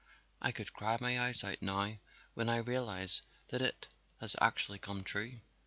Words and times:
I 0.41 0.51
could 0.51 0.73
cry 0.73 0.97
my 0.99 1.19
eyes 1.21 1.43
out 1.43 1.61
now 1.61 1.99
when 2.33 2.49
I 2.49 2.57
realize 2.57 3.21
that 3.49 3.61
it 3.61 3.87
has 4.19 4.35
actually 4.41 4.79
come 4.79 5.03
true." 5.03 5.41